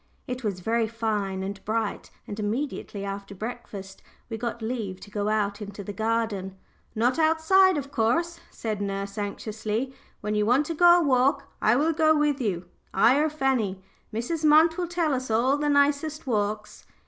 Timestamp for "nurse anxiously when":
8.81-10.33